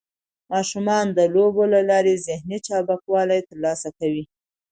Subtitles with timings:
[0.51, 4.23] ماشومان د لوبو له لارې ذهني چابکوالی ترلاسه کوي.